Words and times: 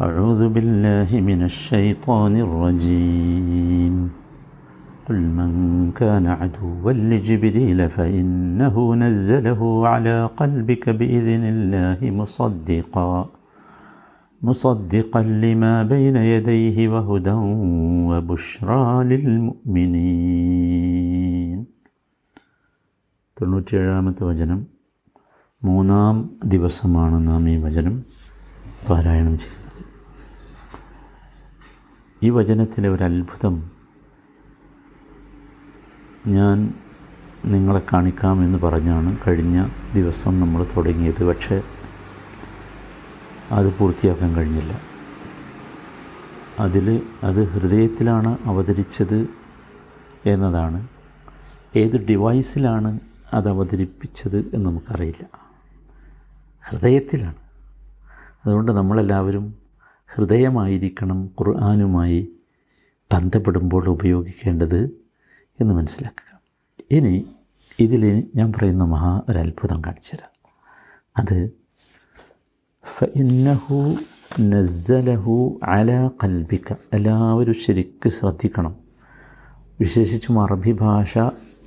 أعوذ 0.00 0.42
بالله 0.54 1.08
من 1.30 1.40
الشيطان 1.50 2.34
الرجيم 2.46 3.94
قل 5.06 5.18
من 5.38 5.50
كان 5.92 6.26
عدوا 6.40 6.92
لجبريل 7.10 7.80
فإنه 7.96 8.74
نزله 8.94 9.60
على 9.88 10.16
قلبك 10.40 10.84
بإذن 10.98 11.42
الله 11.54 11.98
مصدقا 12.20 13.12
مصدقا 14.42 15.22
لما 15.44 15.74
بين 15.92 16.16
يديه 16.32 16.76
وهدى 16.92 17.36
وبشرى 18.10 18.84
للمؤمنين 19.10 21.58
തൊണ്ണൂറ്റിയേഴാമത്തെ 23.36 24.22
വചനം 24.30 24.60
മൂന്നാം 25.62 26.16
ദിവസമാണ് 26.52 27.16
നാം 27.28 27.42
ഈ 27.52 27.64
വചനം 27.66 27.94
പാരായണം 28.88 29.34
ചെയ്യുന്നത് 29.42 29.63
ഈ 32.23 32.29
വചനത്തിലെ 32.29 32.89
ഒരു 32.89 33.03
അത്ഭുതം 33.03 33.71
ഞാൻ 36.27 36.73
നിങ്ങളെ 37.45 37.81
കാണിക്കാമെന്ന് 37.93 38.57
പറഞ്ഞാണ് 38.57 39.17
കഴിഞ്ഞ 39.27 39.69
ദിവസം 39.93 40.39
നമ്മൾ 40.39 40.67
തുടങ്ങിയത്. 40.77 41.23
പക്ഷേ 41.23 41.61
അത് 43.51 43.77
പൂർത്തിയാക്കാൻ 43.77 44.35
കഴിഞ്ഞില്ല. 44.35 44.79
അതിൽ 46.59 47.01
അത് 47.23 47.47
ഹൃദയത്തിലാണ് 47.47 48.37
അവതരിച്ചത് 48.45 49.27
എന്നതാണ്. 50.25 50.87
ഏത് 51.75 52.05
ഡിവൈസിലാണ് 52.05 52.99
അത് 53.33 53.49
അവതരിപ്പിച്ചത് 53.49 54.37
എന്ന് 54.53 54.65
നമുക്കറിയില്ല. 54.65 55.25
ഹൃദയത്തിലാണ്. 56.69 57.35
അതുകൊണ്ട് 58.45 58.71
നമ്മളെല്ലാവരും 58.71 59.64
ഹൃദയമായിരിക്കണം 60.07 61.25
ഖുർആാനുമായി 61.25 62.29
ബന്ധപ്പെടുമ്പോൾ 63.13 63.89
ഉപയോഗിക്കേണ്ടത് 63.89 64.89
എന്ന് 65.61 65.73
മനസ്സിലാക്കുക. 65.73 66.39
ഇനി 66.91 67.25
ഇതിൽ 67.79 68.27
ഞാൻ 68.35 68.53
പറയുന്ന 68.53 68.83
മഹാ 68.83 69.21
ഒരു 69.29 69.39
അത്ഭുതം 69.39 69.81
കാണിച്ചുതരാം 69.85 70.53
അത് 71.17 71.51
ഫഇന്നഹു 72.97 73.95
നസ്സലഹു 74.39 75.59
അല 75.63 76.09
കൽബിക്ക 76.23 76.73
എല്ലാവരും 76.93 77.53
ശരിക്ക് 77.53 78.09
ശ്രദ്ധിക്കണം. 78.09 78.75
വിശേഷിച്ചും 79.79 80.41
അറബി 80.41 80.71
ഭാഷ 80.71 81.17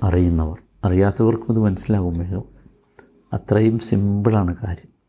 അറിയുന്നവർ 0.03 0.57
അറിയാത്തവർക്കും 0.83 1.53
ഇത് 1.53 1.59
മനസ്സിലാകും 1.59 2.19
വേഗം. 2.19 2.43
അത്രയും 3.33 3.79
സിമ്പിളാണ് 3.79 4.55
കാര്യം. 4.63 4.99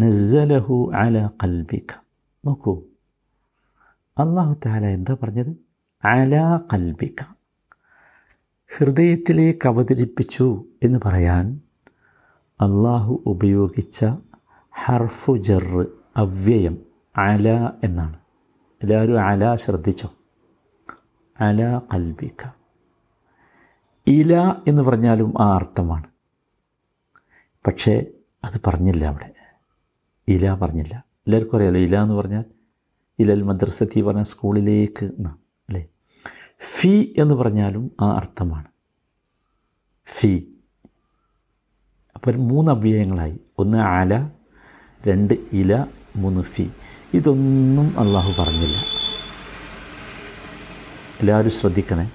നസ്സലഹു 0.00 0.92
അല 0.94 1.30
കൽബിക്ക 1.44 2.05
നോക്കൂ. 2.46 2.82
അള്ളാഹു 4.18 4.56
താല 4.66 4.86
എന്താ 4.86 5.16
പറഞ്ഞത്? 5.22 5.56
ആലാ 6.06 6.60
കൽബിക്ക 6.74 7.36
ഹൃദയത്തിലേക്ക് 8.76 9.68
അവതരിപ്പിച്ചു 9.68 10.64
എന്ന് 10.82 10.98
പറയാൻ 11.04 11.60
അള്ളാഹു 12.60 13.22
ഉപയോഗിച്ച 13.26 14.06
ഹർഫു 14.84 15.36
ജറ് 15.36 15.86
അവ്യയം 16.16 16.78
അല 17.16 17.70
എന്നാണ്. 17.84 18.18
എല്ലാവരും 18.82 19.20
അല 19.20 19.54
ശ്രദ്ധിച്ചോ? 19.54 20.14
അല 21.40 21.80
കൽബിക്ക 21.94 22.48
ഇല 24.06 24.54
എന്ന് 24.68 24.82
പറഞ്ഞാലും 24.82 25.34
ആ 25.40 25.54
അർത്ഥമാണ്. 25.54 26.04
പക്ഷേ 27.66 28.06
അത് 28.44 28.60
പറഞ്ഞില്ല 28.66 29.04
അവിടെ. 29.04 29.34
ഇല 30.28 30.54
പറഞ്ഞില്ല. 30.54 31.05
എല്ലാവർക്കും 31.26 31.56
അറിയാലോ 31.56 31.80
ഇല 31.80 31.96
എന്ന് 31.96 32.14
പറഞ്ഞാൽ 32.14 32.44
ഇലൽ 33.18 33.42
മദ്രസത്തി 33.42 34.00
പറഞ്ഞാൽ 34.00 34.24
സ്കൂളിലേക്ക് 34.24 35.04
എന്നാണ് 35.04 35.38
അല്ലേ? 35.68 35.88
ഫി 36.58 37.14
എന്ന് 37.18 37.34
പറഞ്ഞാലും 37.34 37.90
ആ 38.00 38.16
അർത്ഥമാണ്. 38.16 38.68
ഫി. 40.06 40.58
അപ്പോൾ 42.16 42.36
മൂന്ന് 42.36 42.72
അവ്യയങ്ങളായി 42.72 43.40
ഒന്ന് 43.58 43.78
ആല 43.78 44.30
രണ്ട് 45.08 45.34
ഇല 45.52 45.86
മൂന്ന് 46.16 46.42
ഫി. 46.42 46.70
ഇതൊന്നും 47.14 48.00
അള്ളാഹു 48.00 48.42
പറഞ്ഞില്ല. 48.42 48.78
എല്ലാവരും 51.20 51.50
ശ്രദ്ധിക്കണേ. 51.50 52.12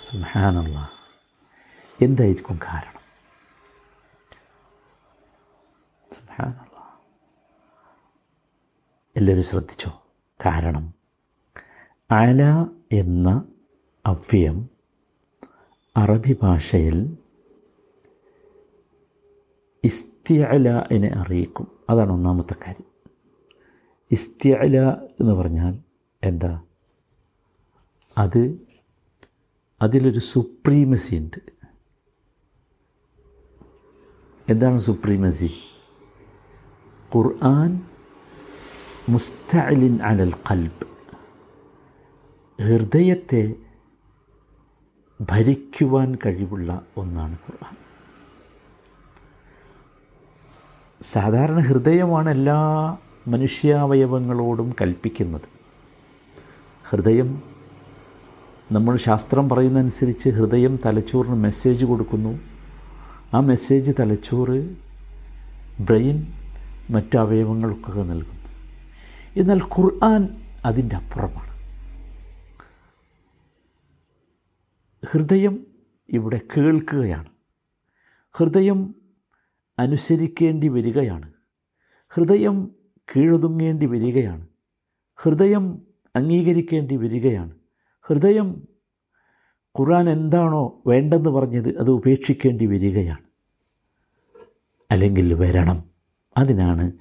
സുഹാനല്ല 0.00 0.92
എന്തായിരിക്കും 2.02 2.58
കാരണം? 2.66 3.00
സുഹാനല്ല 6.12 6.73
എല്ലാവരും 9.16 9.42
ശ്രദ്ധിച്ചോ? 9.42 10.02
കാരണം 10.46 10.94
അല 12.10 12.66
എന്ന 12.92 13.48
അവ്യം 14.06 14.68
അറബി 15.96 16.36
ഭാഷയിൽ 16.42 17.16
ഇസ്തിഅലിനെ 19.84 21.10
അറിയിക്കും. 21.16 21.66
അതാണ് 21.90 22.12
ഒന്നാമത്തെ 22.12 22.54
കാര്യം. 22.66 22.86
ഇസ്തിഅല 24.10 24.78
എന്ന് 25.20 25.32
പറഞ്ഞാൽ 25.32 25.78
എന്താ? 26.24 26.62
അത് 28.18 28.66
അതിലൊരു 29.82 30.18
സുപ്രീമസി 30.18 31.16
ഉണ്ട്. 31.16 31.38
എന്താണ് 34.48 34.78
സുപ്രീമസി? 34.78 35.54
ഖുർആൻ 37.14 37.93
മുസ്തഅലിൻ 39.08 39.98
അലൽ 40.02 40.32
കൽബ് 40.32 40.86
ഹൃദയത്തെ 42.62 43.54
ഭരിക്കുവാൻ 45.20 46.14
കഴിവുള്ള 46.26 46.82
ഒന്നാണ് 46.96 47.32
ഖുർആൻ. 47.32 47.76
സാധാരണ 51.02 51.58
ഹൃദയമാണ് 51.58 52.30
എല്ലാ 52.30 52.58
മനുഷ്യാവയവങ്ങളോടും 53.28 54.74
കൽപ്പിക്കുന്നത്. 54.80 55.48
ഹൃദയം 56.90 57.42
നമ്മൾ 58.72 58.96
ശാസ്ത്രം 58.96 59.48
പറയുന്നതനുസരിച്ച് 59.48 60.28
ഹൃദയം 60.28 60.78
തലച്ചോറിന് 60.86 61.34
മെസ്സേജ് 61.34 61.84
കൊടുക്കുന്നു. 61.84 62.38
ആ 63.34 63.40
മെസ്സേജ് 63.40 63.92
തലച്ചോറ് 64.00 64.76
ബ്രെയിൻ 65.80 66.26
മറ്റു 66.90 67.18
അവയവങ്ങൾക്കൊക്കെ 67.18 68.02
നൽകുന്നു. 68.02 68.33
എന്നാൽ 69.36 69.58
ഖുർആൻ 69.58 70.28
അതിന്റെ 70.64 70.96
അപ്പുറമാണ്. 70.96 71.54
ഹൃദയം 75.06 75.66
ഇവിടെ 76.08 76.40
കേൾക്കുകയാണ്. 76.56 77.28
ഹൃദയം 78.32 78.94
അനുസരിക്കേണ്ടി 79.78 80.68
വരികയാണ്. 80.68 81.32
ഹൃദയം 82.08 82.74
കീഴൊതുങ്ങേണ്ടി 83.16 83.86
വരികയാണ്. 83.86 84.46
ഹൃദയം 85.16 85.82
അംഗീകരിക്കേണ്ടി 86.16 86.96
വരികയാണ്. 86.96 87.54
ഹൃദയം 88.02 88.68
ഖുർആൻ 89.80 90.10
എന്താണോ 90.10 90.82
വേണ്ടെന്ന് 90.86 91.30
പറഞ്ഞത് 91.30 91.78
അത് 91.78 91.90
ഉപേക്ഷിക്കേണ്ടി 91.90 92.66
വരികയാണ്. 92.66 93.24
അല്ലെങ്കിൽ 94.90 95.34
വരണം. 95.34 95.84
അതിനാണ് 96.36 96.92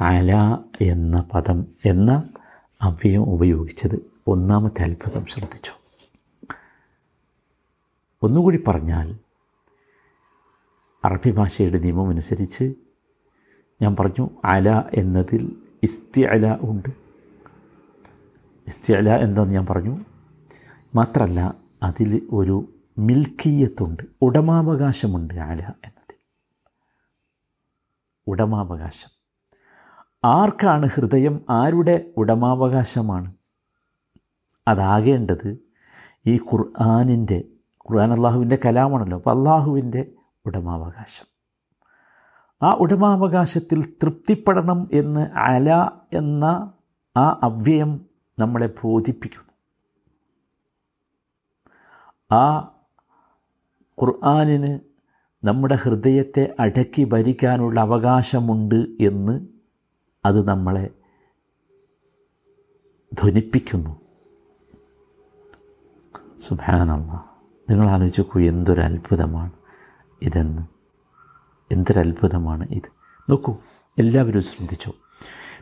അല 0.00 0.58
എന്ന 0.80 1.28
പദം 1.34 1.66
എന്ന 1.86 2.28
അവ്യയം 2.82 3.22
ഉപയോഗിച്ചത് 3.22 4.10
ഒന്നാമത്തെ 4.26 4.82
അത്ഭുതം 4.82 5.26
ശ്രദ്ധിച്ചു. 5.26 5.72
ഒന്നുകൂടി 8.22 8.64
പറഞ്ഞാൽ 8.68 9.18
അറബി 11.04 11.30
ഭാഷയുടെ 11.30 11.78
നിയമം 11.78 12.08
അനുസരിച്ച് 12.08 12.74
ഞാൻ 13.82 13.96
പറഞ്ഞു 14.00 14.30
അല 14.44 14.82
എന്നതിൽ 14.94 15.62
ഇസ്തി 15.82 16.20
അല 16.20 16.58
ഉണ്ട്. 16.60 16.88
ഇസ്തി 18.66 18.92
അല 18.92 19.10
എന്താന്ന് 19.16 19.54
ഞാൻ 19.54 19.66
പറഞ്ഞു. 19.66 20.04
മാത്രമല്ല 20.94 21.54
അതിൽ 21.82 22.28
ഒരു 22.32 22.74
മിൽക്കീയത്തുണ്ട്. 22.98 24.02
ഉടമാവകാശമുണ്ട് 24.22 25.34
അല 25.34 25.60
എന്നതിൽ. 25.60 26.16
ഉടമാവകാശം. 28.26 29.19
ആർക്കാണ് 30.24 30.88
ഹൃദയം 30.94 31.40
ആരുടെ 31.50 32.10
ഉടമാവകാശമാണ്? 32.16 33.34
അതാകേണ്ടത് 34.68 35.58
ഈ 36.26 36.36
ഖുർആാനിന്റെ 36.36 37.44
ഖുർആൻ 37.90 38.12
അള്ളാഹുവിന്റെ 38.12 38.58
കലാമാണല്ലോ. 38.64 39.16
അപ്പോൾ 39.16 39.38
അള്ളാഹുവിന്റെ 39.38 40.10
ഉടമാവകാശം. 40.46 41.26
ആ 42.62 42.72
ഉടമാവകാശത്തിൽ 42.72 43.92
തൃപ്തിപ്പെടണം 44.02 44.88
എന്ന് 44.92 45.30
അല 45.36 45.90
എന്ന 46.12 46.72
ആ 47.16 47.40
അവ്യയം 47.42 48.06
നമ്മളെ 48.38 48.66
ബോധിപ്പിക്കുന്നു. 48.66 49.50
ആ 52.36 52.58
ഖുർആാനിന് 54.02 54.78
നമ്മുടെ 55.44 55.74
ഹൃദയത്തെ 55.74 56.54
അടക്കി 56.60 57.04
ഭരിക്കാനുള്ള 57.04 57.80
അവകാശമുണ്ട് 57.80 58.86
എന്ന് 59.00 59.46
അത് 60.24 60.48
നമ്മളെ 60.48 60.90
ധ്വനിപ്പിക്കുന്നു. 63.12 64.00
സുഭാനല്ല 66.38 67.30
നിങ്ങൾ 67.70 67.90
ആലോചിച്ച് 67.90 68.20
നോക്കൂ 68.20 68.40
എന്തൊരു 68.40 68.80
അത്ഭുതമാണ് 68.80 69.52
ഇതെന്ന്. 70.22 70.62
എന്തൊരത്ഭുതമാണ് 71.72 72.68
ഇത്. 72.70 72.90
നോക്കൂ 73.30 73.56
എല്ലാവരും 73.98 74.42
ശ്രദ്ധിച്ചു. 74.42 74.92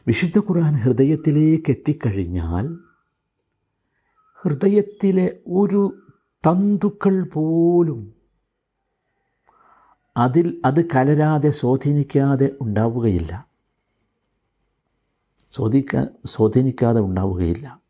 വിശുദ്ധ 0.06 0.38
ഖുർആൻ 0.38 0.74
ഹൃദയത്തിലേക്ക് 0.74 1.70
എത്തിക്കഴിഞ്ഞാൽ 1.70 2.78
ഹൃദയത്തിലെ 4.34 5.40
ഒരു 5.46 6.02
തന്തുക്കൾ 6.46 7.24
പോലും 7.24 8.14
അതിൽ 10.16 10.62
അത് 10.64 10.84
കലരാതെ 10.84 11.50
സ്വാധീനിക്കാതെ 11.50 12.56
ഉണ്ടാവുകയില്ല. 12.60 13.47
സ്വാധീനിക്കാ 15.50 16.08
സ്വാധീനിക്കാതെ 16.26 17.00
ഉണ്ടാവുകയില്ല. 17.00 17.80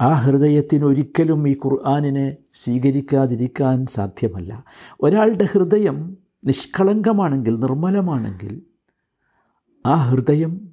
ആ 0.00 0.14
ഹൃദയത്തിനൊരിക്കലും 0.14 1.48
ഈ 1.48 1.56
ഖുർആാനിനെ 1.64 2.36
സ്വീകരിക്കാതിരിക്കാൻ 2.54 3.86
സാധ്യമല്ല. 3.86 4.64
ഒരാളുടെ 5.00 5.44
ഹൃദയം 5.44 6.16
നിഷ്കളങ്കമാണെങ്കിൽ 6.46 7.58
നിർമ്മലമാണെങ്കിൽ 7.58 8.62
ആ 9.86 9.94
ഹൃദയം 9.94 10.70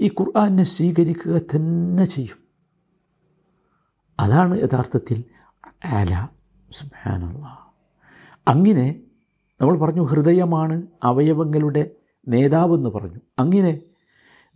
ഈ 0.00 0.08
ഖുർആാനിനെ 0.08 0.62
സ്വീകരിക്കുക 0.62 1.40
തന്നെ 1.56 2.04
ചെയ്യും. 2.04 2.38
അതാണ് 4.20 4.60
യഥാർത്ഥത്തിൽ 4.60 5.24
ആല. 5.84 6.28
സുബാനുള്ള 6.72 7.58
അങ്ങനെ 8.48 9.00
നമ്മൾ 9.60 9.78
പറഞ്ഞു 9.78 10.02
ഹൃദയമാണ് 10.02 10.86
അവയവങ്ങളുടെ 11.02 11.90
നേതാവെന്ന് 12.28 12.90
പറഞ്ഞു. 12.90 13.20
അങ്ങനെ 13.38 13.80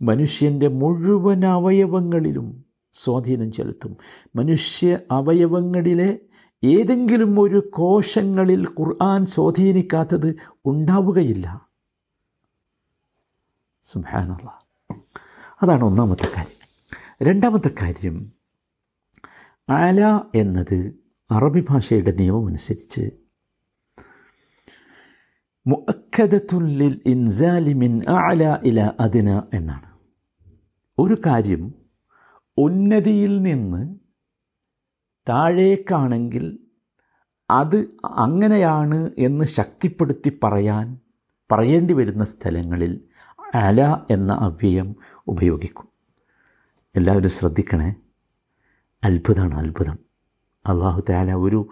മനുഷ്യന്റെ 0.01 0.67
മുഴുവൻ 0.67 1.45
അവയവങ്ങളിലും 1.45 2.65
സ്വാധീനം 2.93 3.51
ചെലുത്തും. 3.51 3.97
മനുഷ്യ 4.35 4.99
അവയവങ്ങളിലെ 5.11 6.19
ഏതെങ്കിലും 6.63 7.39
ഒരു 7.39 7.69
കോശങ്ങളിൽ 7.73 8.67
ഖുർആൻ 8.79 9.25
സ്വാധീനിക്കാത്തത് 9.25 10.35
ഉണ്ടാവുകയില്ല. 10.65 11.67
സുഹാനുള്ള 13.83 14.59
അതാണ് 15.63 15.83
ഒന്നാമത്തെ 15.83 16.27
കാര്യം. 16.37 16.65
രണ്ടാമത്തെ 17.21 17.71
കാര്യം 17.81 18.31
ആല 19.69 20.21
എന്നത് 20.35 20.93
അറബി 21.31 21.65
ഭാഷയുടെ 21.69 22.11
നിയമമനുസരിച്ച് 25.67 26.05
മുഅക്കദത്തുല്ലിൽ 26.15 27.01
ഇൻസാലി 27.05 27.73
മിൻ 27.73 28.09
അല 28.09 28.59
ഇല 28.63 28.91
അദിന 28.99 29.41
എന്നാണ്. 29.53 29.89
ഒരു 30.99 31.17
കാര്യം 31.25 31.73
ഉന്നതിയിൽ 32.57 33.41
നിന്ന് 33.41 33.95
താഴേക്കാണെങ്കിൽ 35.29 36.59
അത് 37.49 37.87
അങ്ങനെയാണ് 38.05 39.11
എന്ന് 39.17 39.45
ശക്തിപ്പെടുത്തി 39.45 40.39
പറയാൻ 40.43 40.99
പറയേണ്ടി 41.51 41.93
വരുന്ന 41.93 42.23
സ്ഥലങ്ങളിൽ 42.23 43.01
അല 43.55 43.97
എന്ന 44.11 44.33
അവ്യയം 44.33 44.95
ഉപയോഗിക്കും. 45.27 45.87
എല്ലാവരും 46.95 47.29
ശ്രദ്ധിക്കണേ. 47.29 47.95
അത്ഭുതമാണ് 49.03 49.53
അത്ഭുതം. 49.53 49.99
അള്ളാഹു 50.65 51.03
താല 51.09 51.33
ഒരു 51.33 51.69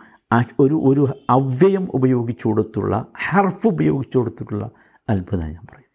ഒരു 0.63 0.77
ഒരു 0.89 1.03
അവ്യയം 1.31 1.85
ഉപയോഗിച്ചു 1.99 2.47
കൊടുത്തുള്ള 2.49 2.95
ഹർഫ് 3.27 3.67
ഉപയോഗിച്ചു 3.67 4.17
കൊടുത്തിട്ടുള്ള 4.19 4.65
അത്ഭുതം 5.09 5.47
ഞാൻ 5.47 5.65
പറയും 5.71 5.87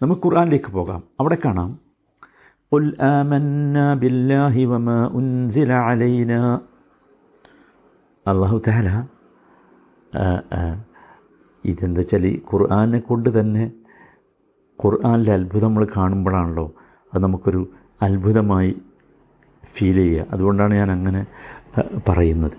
നമുക്ക് 0.00 0.22
ഖുർആനിലേക്ക് 0.26 0.70
പോകാം 0.72 1.02
അവിടെ 1.20 1.38
കാണാം 1.44 1.70
قل 2.72 2.84
آمنا 3.12 3.86
بالله 3.94 4.54
وما 4.66 4.98
أنزل 5.10 5.70
علينا 5.82 6.40
അള്ളാഹു 8.26 8.56
താല 8.66 8.88
ഇതെന്താ 11.64 12.00
വെച്ചാൽ 12.00 12.24
ഈ 12.28 12.32
ഖുർആനെ 12.50 12.98
കൊണ്ട് 13.00 13.28
തന്നെ 13.30 13.64
ഖുർആനിലെ 14.78 15.32
അത്ഭുതം 15.36 15.66
നമ്മൾ 15.66 15.84
കാണുമ്പോഴാണല്ലോ 15.94 16.66
അത് 17.12 17.20
നമുക്കൊരു 17.24 17.62
അത്ഭുതമായി 18.00 18.72
ഫീൽ 19.64 19.96
ചെയ്യുക 19.98 20.26
അതുകൊണ്ടാണ് 20.32 20.74
ഞാൻ 20.74 20.90
അങ്ങനെ 20.90 21.22
പറയുന്നത് 22.08 22.56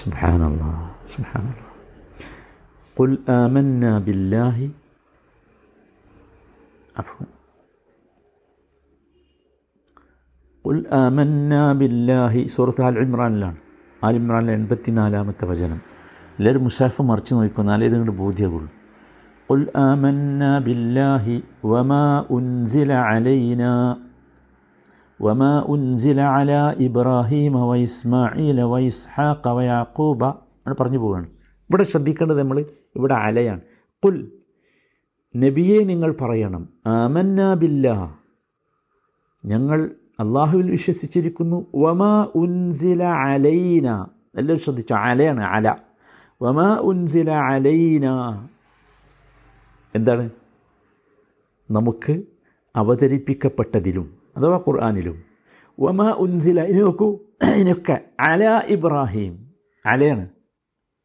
സുബാനല്ല 0.00 0.62
സുബാനല്ല 1.12 1.60
قل 2.96 3.10
آمنا 3.36 3.92
بالله 4.06 4.56
عفوا 6.94 7.24
قل 10.64 10.78
آمنا 10.98 11.62
بالله 11.80 12.34
സൂറത്ത് 12.54 12.82
ആൽ 12.86 12.94
ഇമ്രാനിലാണ് 13.04 13.58
ആൽ 14.02 14.14
ഇമ്രാനിലെ 14.20 14.52
എൺപത്തി 14.58 14.90
നാലാമത്തെ 14.98 15.44
വചനം 15.50 15.78
എല്ലാവരും 16.38 16.62
മുസാഫ് 16.66 17.02
മറിച്ച് 17.10 17.32
നോക്കിക്കോ 17.36 17.62
എന്നാലേ 17.64 17.86
ഇതുകൊണ്ട് 17.90 18.14
ബോധ്യമുള്ളൂ 18.22 18.70
قل 19.48 19.60
آمنا 19.88 20.52
بالله 20.60 21.24
وما 21.64 22.04
أنزل 22.30 22.90
علينا 23.08 23.72
وما 25.20 25.52
أنزل 25.68 26.18
على 26.34 26.60
إبراهيم 26.80 27.54
وإسماعيل 27.70 28.58
وإسحاق 28.64 29.42
ويعقوب 29.56 30.20
ആണ് 30.66 30.74
പറഞ്ഞു 30.80 30.98
പോവുകയാണ് 31.02 31.28
ഇവിടെ 31.70 31.84
ശ്രദ്ധിക്കേണ്ടത് 31.92 32.40
നമ്മൾ 32.42 32.58
ഇവിടെ 32.96 33.14
അലയാണ് 33.20 33.62
കുൽ 34.02 34.16
നബിയെ 35.34 35.78
നിങ്ങൾ 35.90 36.10
പറയണം 36.22 36.62
ആമന്ന 36.94 37.40
ബില്ല 37.62 37.86
ഞങ്ങൾ 39.44 39.78
അള്ളാഹുവിൽ 40.22 40.66
വിശ്വസിച്ചിരിക്കുന്നു 40.76 41.58
വമാ 41.82 42.12
ഉൻസില 42.40 43.02
അലൈന 43.22 43.86
എല്ലാവരും 44.40 44.62
ശ്രദ്ധിച്ചു 44.66 44.94
അലയാണ് 45.02 45.42
അല 45.56 45.66
വമാ 46.40 46.68
ഉൻസില 46.90 47.30
അലൈന 47.48 48.06
എന്താണ് 49.94 50.26
നമുക്ക് 51.68 52.14
അവതരിപ്പിക്കപ്പെട്ടതിലും 52.75 54.17
അഥവാ 54.37 54.57
ഖുർആാനിലും. 54.57 55.23
വമ 55.79 56.09
ഉൻസില 56.09 56.63
ഇനി 56.63 56.79
നോക്കൂ. 56.79 57.17
ഇതിനൊക്കെ 57.55 58.01
അല 58.19 58.61
ഇബ്രാഹിം. 58.67 59.51
അലയാണ്. 59.85 60.29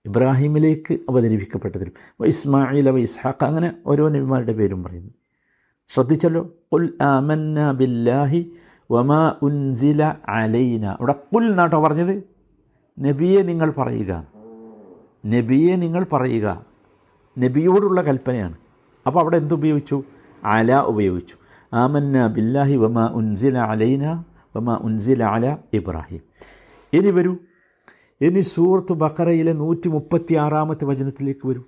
ഇബ്രാഹിമിലേക്ക് 0.06 0.94
അവതരിപ്പിക്കപ്പെട്ടതിലും. 0.94 2.26
ഇസ്മായിൽ 2.26 2.88
അവ 2.88 2.98
ഇസ്ഹാഖ് 2.98 3.44
അങ്ങനെ 3.44 3.76
ഓരോ 3.86 4.08
നബിമാരുടെ 4.08 4.52
പേരും 4.52 4.82
പറയുന്നു. 4.82 5.10
ശ്രദ്ധിച്ചല്ലോ? 5.88 6.50
ഉൽ 6.72 6.94
ആമന്ന 7.02 7.72
ബില്ലാഹി 7.72 8.52
വമ 8.90 9.36
ഉൻസില 9.42 10.14
അലൈന. 10.28 10.86
അവിടെ 10.86 11.12
കുൽ 11.12 11.50
എന്നാട്ടോ 11.50 11.80
പറഞ്ഞത്? 11.80 12.22
നബിയെ 13.00 13.42
നിങ്ങൾ 13.42 13.70
പറയുക. 13.70 14.26
നബിയെ 15.26 15.76
നിങ്ങൾ 15.76 16.06
പറയുക. 16.12 16.66
നബിയോടുള്ള 17.38 18.02
കൽപ്പനയാണ്. 18.02 18.54
അപ്പോൾ 19.06 19.20
അവിടെ 19.20 19.36
എന്തുപയോഗിച്ചു? 19.36 20.02
അല 20.44 20.76
ഉപയോഗിച്ചു. 20.76 21.36
ആമന്ന 21.74 22.26
ബില്ലാഹി 22.26 22.76
വമ 22.76 23.06
ഉൻസില 23.06 23.58
അലൈന 23.58 24.24
വമ 24.56 24.74
ഉൻസില 24.74 25.24
അല 25.24 25.56
ഇബ്രാഹിം. 25.72 26.20
ഇനി 26.92 27.10
വരൂ. 27.10 27.36
ഇനി 28.20 28.40
സൂറത്ത് 28.40 28.92
ബക്കറയിലെ 28.92 29.52
നൂറ്റി 29.52 29.88
മുപ്പത്തി 29.88 30.34
ആറാമത്തെ 30.34 30.84
വചനത്തിലേക്ക് 30.84 31.48
വരൂ. 31.48 31.62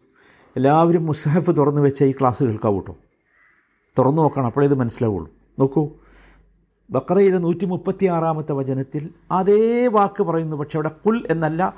എല്ലാവരും 0.56 1.06
മുസഹഫ് 1.06 1.56
തുറന്നു 1.56 1.80
വെച്ച 1.80 2.04
ഈ 2.04 2.12
ക്ലാസ് 2.12 2.44
കേൾക്കാവൂ 2.44 2.78
കേട്ടോ 2.78 2.96
തുറന്നു 3.98 4.22
നോക്കണം 4.22 4.46
അപ്പോഴേ 4.46 4.66
ഇത് 4.66 4.74
മനസ്സിലാവുള്ളൂ. 4.74 5.32
നോക്കൂ. 5.58 5.90
ബക്കറയിലെ 6.90 7.38
നൂറ്റി 7.38 7.66
മുപ്പത്തി 7.66 8.06
ആറാമത്തെ 8.06 8.52
വചനത്തിൽ 8.52 9.10
അതേ 9.32 9.86
വാക്ക് 9.86 10.22
പറയുന്നു 10.22 10.56
പക്ഷെ 10.56 10.76
അവിടെ 10.76 10.88
കുൽ 10.88 11.24
എന്നല്ല 11.30 11.74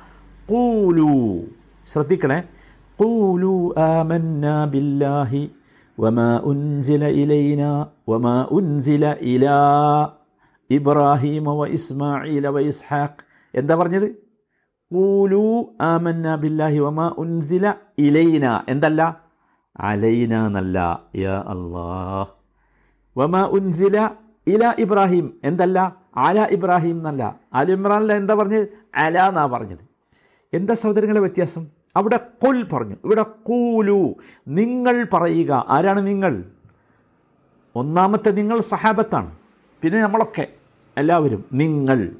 കൂലു 0.49 1.41
ശ്രദ്ധിക്കണേ. 1.87 2.43
കൂലു 2.97 3.75
ആമന്ന 3.79 4.65
ബില്ലാഹി 4.65 5.51
വമാ 6.03 6.29
ഉൻസില 6.51 7.05
ഇലൈന 7.23 7.63
വമാ 8.11 8.35
ഉൻസില 8.57 9.05
ഇലാ 9.33 9.59
ഇബ്രാഹിമ 10.71 11.47
വ 11.61 11.67
ഇസ്മായില 11.77 12.47
വ 12.57 12.61
ഇസ്ഹാഖ് 12.71 13.23
എന്താ 13.55 13.75
പറഞ്ഞത്? 13.77 14.09
കൂലു 14.91 15.45
ആമന്ന 15.91 16.27
ബില്ലാഹി 16.43 16.79
വമ 16.87 17.01
ഉൻസില 17.23 17.65
ഇലൈന. 18.07 18.45
എന്തല്ല? 18.69 19.03
അലൈന 19.91 20.33
എന്നല്ല 20.49 20.79
യാ 21.25 21.37
അള്ളാഹ് 21.55 22.29
വമ 23.17 23.35
ഉൻസില 23.59 23.97
ഇല 24.47 24.65
ഇബ്രാഹിം. 24.85 25.27
എന്തല്ല? 25.45 25.79
അല 26.17 26.39
ഇബ്രാഹിം 26.57 26.97
എന്നല്ല. 27.01 27.23
അൽ 27.59 27.71
ഇമ്രാനിൽ 27.71 28.11
എന്താ 28.13 28.35
പറഞ്ഞത്? 28.35 28.67
അല 29.05 29.17
എന്നാ 29.31 29.45
പറഞ്ഞത്. 29.47 29.83
എന്താ 30.53 30.75
സഹോദരങ്ങളെ 30.83 31.21
വ്യത്യാസം? 31.21 31.65
അവിടെ 31.97 32.17
കൊൽ 32.17 32.69
പറഞ്ഞു. 32.73 32.97
ഇവിടെ 33.05 33.23
കൂലു 33.23 34.15
നിങ്ങൾ 34.49 35.07
പറയുക. 35.13 35.67
ആരാണ് 35.69 36.07
നിങ്ങൾ? 36.07 36.45
ഒന്നാമത്തെ 37.77 38.31
നിങ്ങൾ 38.31 38.61
സഹാബത്താണ്. 38.61 39.31
പിന്നെ 39.83 39.99
നമ്മളൊക്കെ. 40.01 40.47
എല്ലാവരും 40.99 41.45
നിങ്ങൾ. 41.53 42.11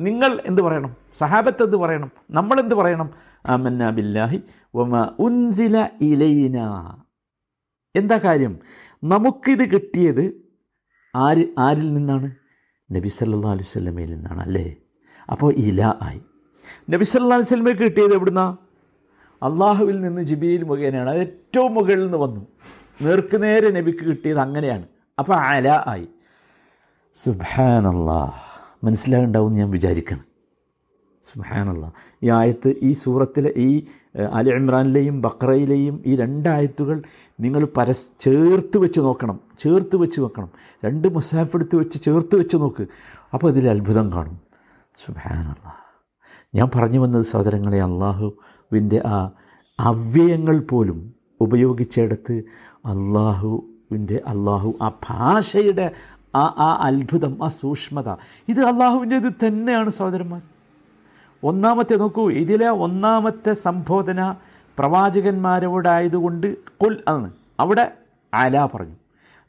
നിങ്ങൾ 0.00 0.40
എന്ത് 0.46 0.62
പറയണം? 0.62 0.96
സഹാബത്ത് 1.14 1.62
എന്ത് 1.62 1.76
പറയണം? 1.76 2.10
നമ്മൾ 2.30 2.60
എന്ത് 2.60 2.74
പറയണം? 2.74 3.10
അമന്ന 3.46 3.90
ബില്ലാഹി 3.90 4.42
വമ 4.74 5.14
ഉൻസില 5.18 5.88
ഇലൈന. 6.00 6.58
എന്താ 7.96 8.18
കാര്യം? 8.18 8.58
നമുക്കിത് 9.04 9.64
കിട്ടിയത് 9.70 10.24
ആര് 11.14 11.44
ആരിൽ 11.58 11.94
നിന്നാണ്? 11.94 12.30
നബി 12.90 13.08
സല്ലാ 13.08 13.50
അലൈഹി 13.50 14.06
നിന്നാണ് 14.06 14.40
അല്ലേ? 14.40 14.76
അപ്പോൾ 15.32 15.54
ഇല 15.54 15.94
ആയി. 16.02 16.20
നബി 16.90 17.04
സല്ലാ 17.04 17.36
അലൈഹി 17.36 17.76
കിട്ടിയത് 17.76 18.14
എവിടുന്നാ? 18.14 18.56
അള്ളാഹുവിൽ 19.46 20.00
നിന്ന് 20.00 20.22
ജിബിയിൽ 20.22 20.62
മുഖേനയാണ്. 20.70 21.10
അത് 21.10 21.20
ഏറ്റവും 21.26 21.74
മുകളിൽ 21.74 22.04
നിന്ന് 22.04 22.18
വന്നു. 22.18 22.42
നേർക്കുനേരെ 23.02 23.70
നബിക്ക് 23.70 24.04
കിട്ടിയത് 24.10 24.38
അങ്ങനെയാണ്. 24.38 24.86
അപ്പോൾ 25.18 25.36
അല 25.52 25.68
ആയി. 25.86 26.08
സുബാനല്ലാ 27.14 28.20
മനസ്സിലാകുണ്ടാവും 28.84 29.52
ഞാൻ 29.52 29.70
വിചാരിക്കണം. 29.70 30.24
സുബാനല്ല 31.24 31.92
ഈ 32.22 32.28
ആയത്ത് 32.30 32.70
ഈ 32.82 32.92
സൂറത്തിലെ 32.92 33.50
ഈ 33.56 33.68
അലി 34.32 34.50
ഇമ്രാനിലെയും 34.50 35.16
ബക്രയിലെയും 35.22 36.02
ഈ 36.06 36.16
രണ്ടായത്തുകൾ 36.16 37.02
നിങ്ങൾ 37.40 37.62
പരസ് 37.76 38.08
ചേർത്ത് 38.20 38.78
വെച്ച് 38.78 39.00
നോക്കണം. 39.00 39.40
ചേർത്ത് 39.58 39.96
വെച്ച് 39.96 40.20
നോക്കണം 40.20 40.50
രണ്ട് 40.84 41.08
മുസാഫ് 41.08 41.56
എടുത്ത് 41.56 41.76
വെച്ച് 41.76 41.98
ചേർത്ത് 42.02 42.34
വെച്ച് 42.36 42.56
നോക്ക്. 42.56 42.86
അപ്പോൾ 43.34 43.48
ഇതിൽ 43.50 43.68
അത്ഭുതം 43.68 44.12
കാണും. 44.12 44.36
സുബാനല്ല 45.04 45.66
ഞാൻ 46.54 46.70
പറഞ്ഞു 46.74 46.98
വന്നത് 46.98 47.22
സഹോദരങ്ങളെ 47.22 47.78
അള്ളാഹുവിന്റെ 48.72 49.00
ആ 49.06 49.30
അവ്യയങ്ങൾ 49.80 50.58
പോലും 50.70 50.98
ഉപയോഗിച്ചെടുത്ത് 51.40 52.44
അള്ളാഹുവിന്റെ 52.84 54.22
അള്ളാഹു 54.26 54.74
ആ 54.82 54.88
ഭാഷയുടെ 54.88 55.90
ആ 56.34 56.44
ആ 56.58 56.78
അത്ഭുതം 56.80 57.44
ആ 57.44 57.48
സൂക്ഷ്മത. 57.48 58.08
ഇത് 58.48 58.60
അള്ളാഹുവിന്റെ 58.60 59.16
ഇത് 59.16 59.32
തന്നെയാണ് 59.46 59.90
സഹോദരന്മാർ. 59.90 60.42
ഒന്നാമത്തെ 61.44 61.96
നോക്കൂ 61.96 62.30
ഇതിലെ 62.30 62.68
ഒന്നാമത്തെ 62.68 63.52
സംബോധന 63.52 64.34
പ്രവാചകന്മാരോടായതുകൊണ്ട് 64.78 66.56
കൊൽ 66.64 67.02
ആണ്. 67.08 67.30
അവിടെ 67.60 67.92
ആല 68.34 68.68
പറഞ്ഞു. 68.74 68.96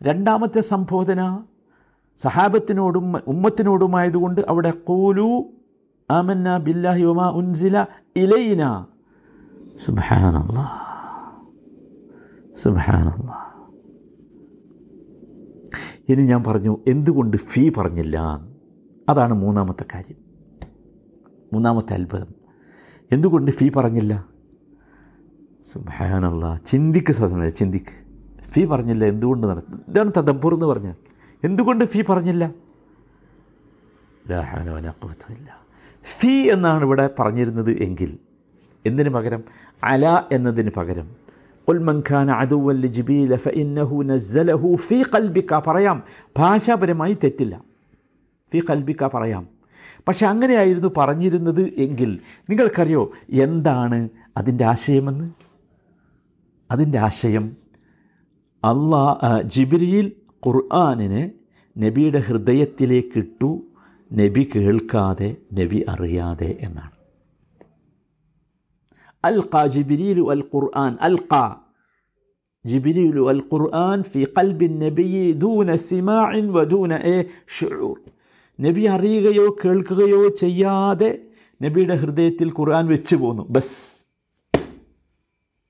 രണ്ടാമത്തെ 0.03 0.61
സംബോധന 0.61 1.43
സഹാബത്തിനോടും 2.17 3.17
ഉമ്മത്തിനോടുമായതുകൊണ്ട് 3.27 4.41
അവിടെ 4.49 4.71
കോലു 4.71 5.43
ആമന്ന 6.11 6.57
ബില്ലാഹി 6.57 7.03
വമാ 7.03 7.29
ഉൻസില 7.29 7.85
ഇലൈന 9.75 9.81
സുബാനല്ലാ 9.81 10.65
സുബാനല്ലാ 12.63 13.37
ഇനി 16.09 16.21
ഞാൻ 16.25 16.43
പറഞ്ഞു 16.43 16.77
എന്തുകൊണ്ട് 16.87 17.37
ഫീ 17.37 17.71
പറഞ്ഞില്ല? 17.77 18.41
അതാണ് 19.09 19.33
മൂന്നാമത്തെ 19.33 19.85
കാര്യം. 19.93 20.17
മൂന്നാമത്തെ 21.53 21.93
അത്ഭുതം. 21.93 22.27
എന്തുകൊണ്ട് 23.11 23.51
ഫീ 23.51 23.69
പറഞ്ഞില്ല? 23.75 24.25
സുബാനല്ല 25.71 26.55
ചിന്തിക്ക് 26.55 27.11
സാധനമല്ല 27.11 27.49
ചിന്തിക്ക്. 27.49 27.95
ഫീ 28.51 28.65
പറഞ്ഞില്ല 28.65 29.05
എന്തുകൊണ്ട് 29.05 29.47
നടത്തും 29.47 29.83
ഇതാണ് 29.87 30.11
തദബ്ബൂർ 30.17 30.53
എന്ന് 30.53 30.65
പറഞ്ഞാൽ. 30.65 30.95
എന്തുകൊണ്ട് 31.43 31.85
ഫീ 31.85 32.01
പറഞ്ഞില്ല? 32.09 32.53
ലാഹാനവനക്കുവത്തില്ല 34.29 35.49
ഫീ 36.03 36.51
എന്നാണ് 36.51 36.83
ഇവിടെ 36.83 37.09
പറഞ്ഞിരുന്നത് 37.19 37.79
എങ്കിൽ 37.83 38.19
എന്തിനു 38.85 39.09
പകരം? 39.09 39.43
അല 39.83 40.21
എന്നതിന് 40.31 40.71
പകരം. 40.77 41.23
ഉൽമൻഖാൻ 41.67 42.31
അതുവല്ലി 42.31 42.87
ജിബീല 42.87 43.35
ഫഇന്നഹു 43.35 44.03
നസ്സലഹു 44.03 44.75
ഫി 44.75 45.03
കൽബിക്ക 45.15 45.61
പറയാം. 45.67 46.03
ഭാഷാപരമായി 46.37 47.13
തെറ്റില്ല. 47.13 47.63
ഫി 48.51 48.59
കൽബിക്ക 48.69 49.07
പറയാം. 49.07 49.47
പക്ഷെ 50.07 50.27
അങ്ങനെയായിരുന്നു 50.27 50.87
പറഞ്ഞിരുന്നത് 50.97 51.61
എങ്കിൽ 51.61 52.19
നിങ്ങൾക്കറിയോ 52.49 53.11
എന്താണ് 53.29 54.09
അതിന്റെ 54.37 54.65
ആശയമെന്ന്? 54.65 55.29
അതിന്റെ 56.71 56.97
ആശയം 56.97 57.57
അള്ളാ 58.63 59.41
ജിബിരിയിൽ 59.45 60.11
ഖുർആാനിനെ 60.47 61.31
നബിയുടെ 61.77 62.19
ഹൃദയത്തിലേക്ക് 62.19 63.17
ഇട്ടു. 63.17 63.61
നബി 64.13 64.51
കേൾക്കാതെ 64.55 65.35
നബി 65.53 65.85
അറിയാതെ 65.89 66.57
എന്നാണ്. 66.59 67.02
അൽഖ 69.25 69.67
ജിബിരിലു 69.67 70.31
അൽ 70.31 70.43
ഖുർആൻ 70.55 70.97
അൽഖ 71.01 71.51
ജിബിരിലു 72.65 73.29
അൽ 73.29 73.41
ഖുർആൻ 73.53 74.03
ഫി 74.03 74.27
ഖൽബിൻ 74.39 74.79
നബി 74.79 75.31
ദൂന 75.31 75.75
സിമാഇൻ 75.75 76.53
വദൂന 76.53 76.93
എ 76.93 77.25
ഷുഊർ 77.47 77.97
നബി 78.61 78.83
അറിയുകയോ 78.85 79.55
കേൾക്കുകയോ 79.65 80.27
ചെയ്യാതെ 80.27 81.19
നബിയുടെ 81.63 81.95
ഹൃദയത്തിൽ 81.95 82.49
ഖുർആൻ 82.59 82.87
വെച്ച് 82.87 83.15
പോന്നു. 83.15 83.47
ബസ്. 83.49 84.05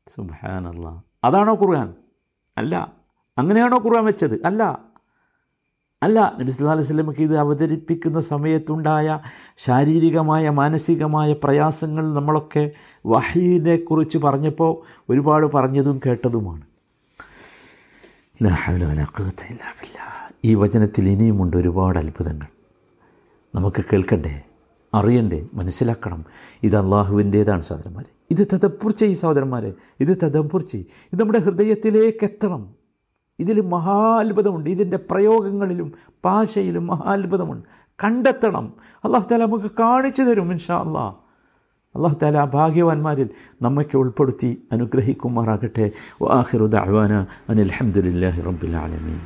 സുബാനല്ല 0.07 1.03
അതാണോ 1.23 1.53
ഖുർആൻ? 1.61 1.93
അല്ല. 2.57 2.93
അങ്ങനെയാണോ 3.37 3.77
ഖുർആൻ 3.77 4.05
വെച്ചത്? 4.05 4.45
അല്ല. 4.45 4.92
അല്ല 6.03 6.35
നബി 6.39 6.51
സല്ലാ 6.51 6.81
സ്വലമക്ക് 6.81 7.19
ഇത് 7.19 7.37
അവതരിപ്പിക്കുന്ന 7.37 8.21
സമയത്തുണ്ടായ 8.21 9.19
ശാരീരികമായ 9.57 10.49
മാനസികമായ 10.49 11.33
പ്രയാസങ്ങൾ 11.33 12.13
നമ്മളൊക്കെ 12.13 12.71
വഹീനെ 13.05 13.75
കുറിച്ച് 13.75 14.17
പറഞ്ഞപ്പോൾ 14.17 15.03
ഒരുപാട് 15.09 15.45
പറഞ്ഞതും 15.45 15.99
കേട്ടതുമാണ്. 16.05 16.61
ഈ 20.45 20.55
വചനത്തിൽ 20.55 21.09
ഇനിയുമുണ്ട് 21.09 21.57
ഒരുപാട് 21.57 21.97
അത്ഭുതങ്ങൾ. 21.97 22.47
നമുക്ക് 23.55 23.83
കേൾക്കണ്ടേ? 23.93 24.41
അറിയണ്ടേ? 24.93 25.47
മനസ്സിലാക്കണം. 25.53 26.25
ഇത് 26.63 26.75
അള്ളാഹുവിന്റേതാണ് 26.75 27.61
സഹോദരന്മാർ 27.61 28.05
ഇത് 28.31 28.47
തദപ്പുർ 28.53 28.91
ചെയ്യും 28.91 29.17
സഹോദരന്മാരെ. 29.17 29.73
ഇത് 29.99 30.17
തദപ്പുർ 30.23 30.61
ചെയ്യും. 30.61 30.87
ഇത് 31.13 31.19
നമ്മുടെ 31.19 31.39
ഹൃദയത്തിലേക്ക് 31.39 32.23
എത്തണം. 32.23 32.82
ഇതിൽ 33.43 33.61
മഹാത്ഭുതമുണ്ട്. 33.61 34.69
ഇതിന്റെ 34.69 34.99
പ്രയോഗങ്ങളിലും 35.11 35.89
ഭാഷയിലും 36.25 36.87
മഹാത്ഭുതമുണ്ട്. 36.87 37.65
കണ്ടെത്തണം. 38.03 38.65
അള്ളാഹു 39.05 39.25
താല 39.31 39.45
നമുക്ക് 39.45 39.71
കാണിച്ചു 39.79 40.23
തരും 40.23 40.51
ഇൻഷാ 40.51 40.75
അള്ളാഹ് 40.81 41.15
അള്ളാഹു 41.95 42.15
താല 42.23 42.37
ഭാഗ്യവാന്മാരിൽ 42.45 43.29
നമ്മയ്ക്ക് 43.61 43.97
ഉൾപ്പെടുത്തി 43.97 44.49
അനുഗ്രഹിക്കുമാറാകട്ടെ. 44.71 45.91
വാഹിറുദ് 46.21 46.75
അഹ്വാന 46.75 47.13
അനിൽ 47.49 47.71
അഹമ്മദില്ലാഹി 47.71 48.41
റബ്ബിൽ 48.41 48.75
ആലമീൻ. 48.75 49.23